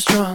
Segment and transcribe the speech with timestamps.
[0.00, 0.29] was drunk,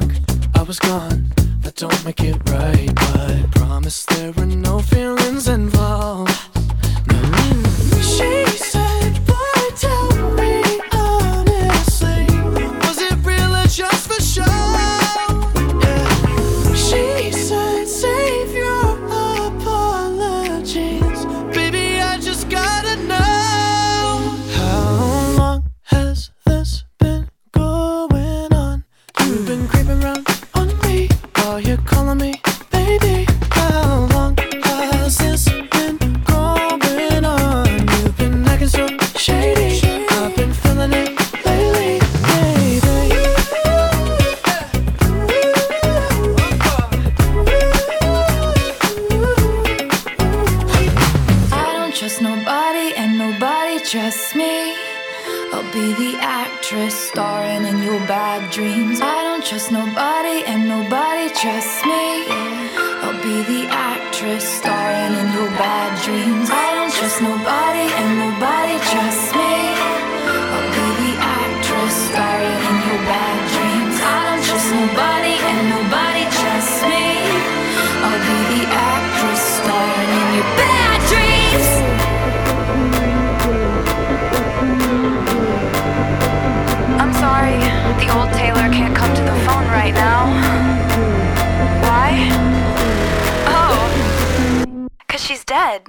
[95.46, 95.82] dead.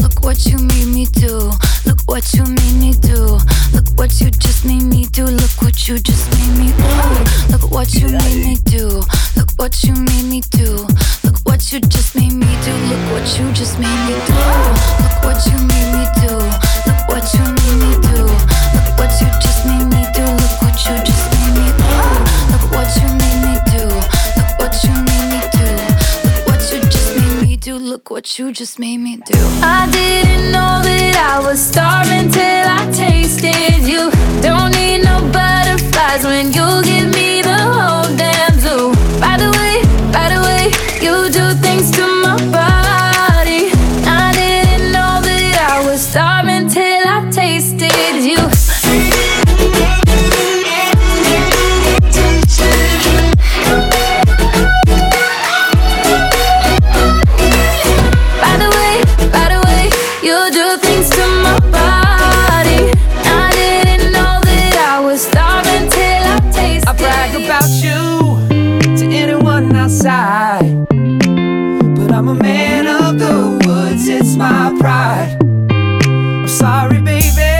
[0.00, 1.50] Look what you made me do.
[1.86, 3.38] Look what you made me do.
[3.72, 5.24] Look what you just made me do.
[5.24, 7.52] Look what you just made me do.
[7.52, 9.02] Look what you made me do.
[9.36, 10.86] Look what you made me do.
[11.24, 12.72] Look what you just made me do.
[12.90, 14.41] Look what you just made me do.
[28.38, 29.38] You just made me do.
[29.62, 30.31] I didn't
[74.12, 75.38] it's my pride.
[75.70, 77.52] I'm sorry, baby.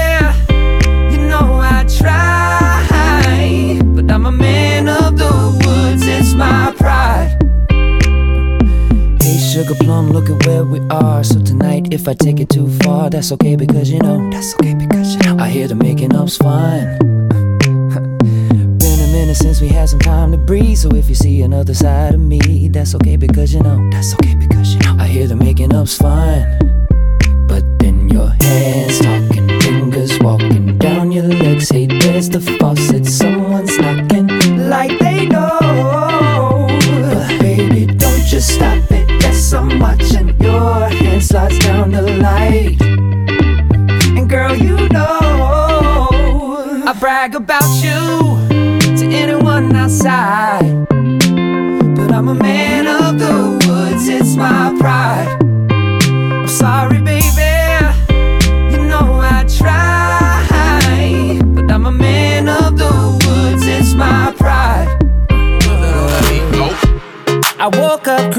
[1.13, 3.81] You know I try.
[3.95, 5.33] But I'm a man of the
[5.65, 7.39] woods, it's my pride.
[9.23, 11.25] Hey, sugar plum, look at where we are.
[11.25, 14.31] So tonight, if I take it too far, that's okay because you know.
[14.31, 15.43] That's okay because you know.
[15.43, 17.22] I hear the making up's fine.
[19.35, 20.77] Since we had some time to breathe.
[20.77, 23.91] So if you see another side of me, that's okay because you know.
[23.91, 24.97] That's okay because you know.
[24.99, 26.45] I hear the making up's fine.
[27.49, 28.52] But then your hands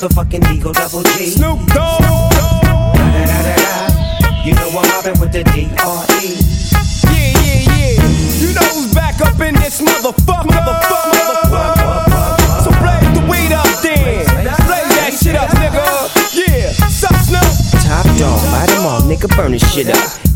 [0.00, 1.26] Motherfucking Eagle Double G.
[1.26, 2.00] Snoop Dogg.
[4.44, 6.40] You know I'm mobbing with the D.R.E.
[7.04, 8.00] Yeah, yeah, yeah.
[8.40, 10.48] You know who's back up in this motherfucker.
[10.48, 11.12] Motherfucker,
[11.52, 12.64] motherfucker.
[12.64, 14.24] So blaze the weed up then.
[14.64, 15.84] Blaze that shit up, nigga.
[16.32, 16.72] Yeah.
[16.88, 17.84] Sup, Snoop?
[17.84, 20.19] Top dog, buy them all, nigga, burn this shit up.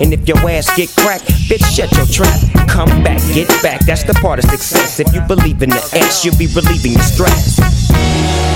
[0.00, 2.68] And if your ass get cracked, bitch, shut your trap.
[2.68, 5.00] Come back, get back, that's the part of success.
[5.00, 8.47] If you believe in the ass, you'll be relieving the stress.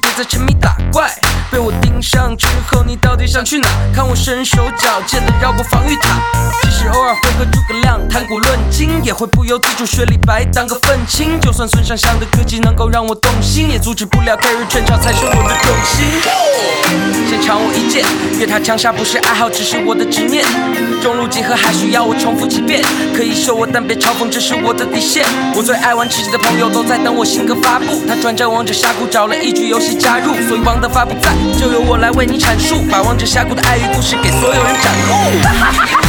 [0.00, 0.54] 独自沉迷
[3.40, 3.68] 想去哪？
[3.94, 6.20] 看我身手矫健的绕过防御塔。
[6.62, 11.40] 即使偶尔会和诸葛亮谈古论今，也会不由自主学李白当个愤青。
[11.40, 16.04] 就算孙尚香的歌技能够让我动心，也阻止不了 carry 全场才是我的重心。
[17.30, 18.04] 先抢我一剑，
[18.38, 20.44] 越塔强杀不是爱好，只是我的执念。
[21.00, 22.82] 中路集合还需要我重复几遍，
[23.16, 25.24] 可以秀我，但别嘲讽，这是我的底线。
[25.54, 35.99] 我最爱玩吃鸡的朋友都在等我新歌发布，他转战王者峡谷找了一局游戏加入，所以王德发不在，就由我来为你阐述，把王者峡谷的爱与故事给所有人展露。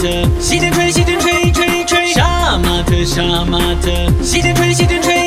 [0.00, 0.08] 特，
[0.40, 2.12] 西天吹，西天吹，吹吹。
[2.14, 3.90] 杀马特，杀马特，
[4.22, 5.19] 西天吹，西天吹，吹吹。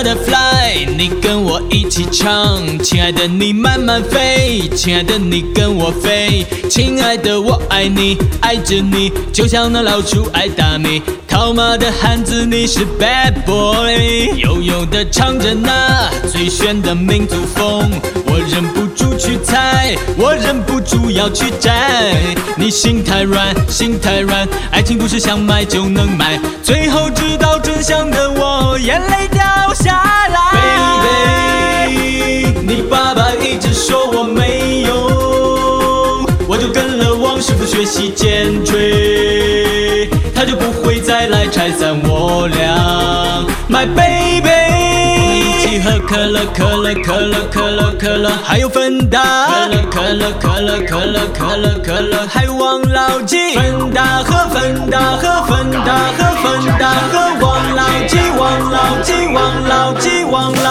[0.00, 11.02] Butterfly，你跟我一起唱，亲爱的你慢慢飞，亲爱的你跟我飞，亲爱的我爱你，爱着你，就像那老鼠爱大米。
[11.28, 17.90] 套马的汉子，你是 bad boy，悠悠的唱着那最炫的民族风，
[18.24, 22.10] 我忍不住去猜，我忍不住要去摘。
[22.56, 29.44] 你心太软，心太软，爱情不是想买就能买，最后知道真相的我，眼泪掉
[46.06, 57.39] 可乐，可乐，可乐，可乐，可乐，还有芬达，可乐，可乐，可乐，可乐，可乐，可乐，还有王老吉，芬达和芬达和芬达和芬达和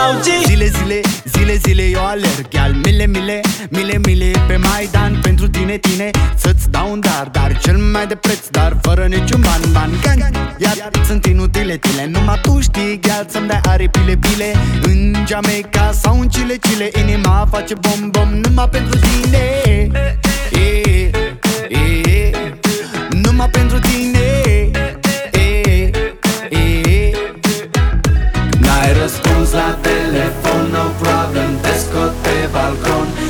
[0.09, 2.53] OG Zile, zile, zile, zile eu alerg.
[2.53, 3.39] Iar mile, mile,
[3.69, 5.19] mile, mile pe Maidan.
[5.21, 9.41] Pentru tine, tine, să-ți dau un dar Dar cel mai de preț, dar fără niciun
[9.41, 9.89] ban, ban.
[10.01, 12.05] Gang, iar sunt inutile tile.
[12.11, 16.89] Numai tu știi, gheal, să-mi dai aripile, bile În Jamaica sau în Chile, Chile.
[16.99, 19.37] Inima face bom, bom, numai pentru tine.
[19.63, 19.89] E,
[20.59, 21.09] e,
[21.69, 22.31] e,
[23.09, 24.48] Numai pentru tine.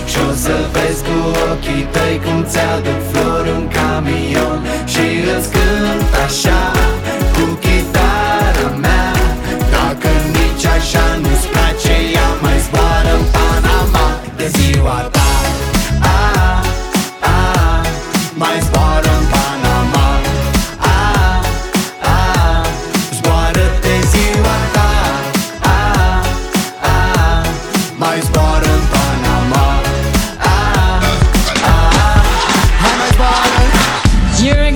[0.10, 1.18] Și o să vezi cu
[1.52, 2.99] ochii tăi Cum ți-aduc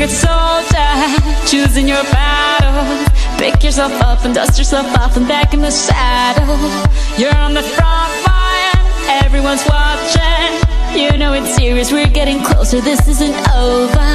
[0.04, 2.84] good soldier, choosing your battle.
[3.38, 6.60] Pick yourself up and dust yourself off and back in the saddle.
[7.18, 8.84] You're on the front line,
[9.24, 10.50] everyone's watching.
[10.94, 14.10] You know it's serious, we're getting closer, this isn't over.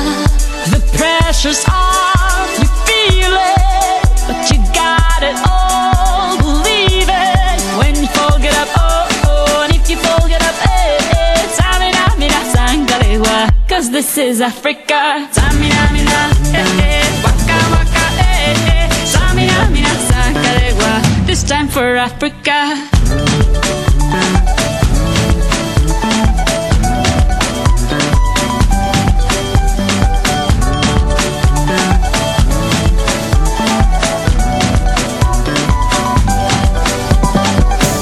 [0.74, 6.36] The pressure's on, you feel it, but you got it all.
[6.36, 10.56] Believe it when you fold it up, oh, oh, and if you fold it up,
[10.66, 13.57] eh, eh, tamina, mina, sangalewa.
[13.77, 15.27] Cause this is Africa.
[15.33, 16.21] Tamina, mina,
[16.53, 21.25] eh, eh, waka, waka, eh, eh, tamina, mina, sangalewa.
[21.25, 22.77] This time for Africa.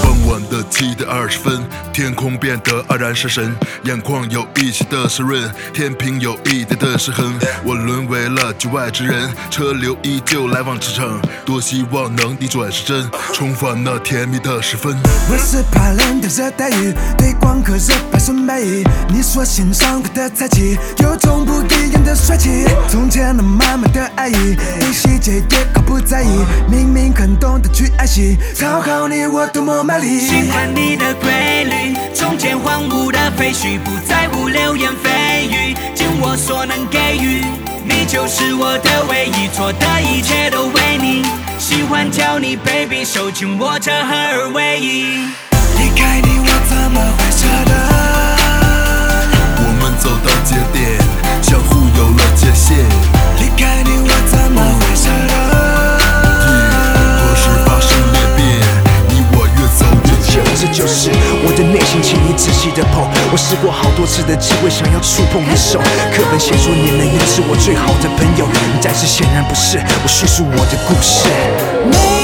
[0.03, 1.61] 傍晚的七点二十分，
[1.96, 7.34] 天空变得黯然失神，眼眶有一些的湿润，天平有一点的失衡，
[7.64, 14.94] 我沦为了局外之人，车流依旧来往驰骋，多希望能逆转时针，重返那甜蜜的时分。
[15.30, 18.84] 我是怕冷的热带鱼，对光和热百顺百亿。
[19.08, 22.66] 你所欣赏过的才气，有种不一样的帅气。
[22.90, 30.20] 从前那满满的爱意，对细节也毫不在意，明明很懂得去爱惜，讨好你我多么卖力。
[30.20, 37.44] 喜欢你的规律，中间荒芜的废墟，不在乎流言蜚语，尽我所能给予。
[37.84, 41.22] 你就是我的唯一，错的一切都为你。
[41.58, 45.26] 喜欢叫你 baby，手紧握着合二为一。
[45.78, 47.72] 离开你，我怎么会舍得？
[49.58, 50.98] 我们走到节点，
[51.42, 52.76] 相互有了界限。
[53.38, 54.85] 离开你，我怎么会？
[60.72, 61.10] 就是
[61.44, 63.06] 我的内心，请你仔细的剖。
[63.32, 65.78] 我试过好多次的机会，想要触碰你手。
[66.12, 68.46] 课本写说你能也是我最好的朋友，
[68.82, 69.78] 但是显然不是。
[70.02, 72.15] 我叙述我的故事。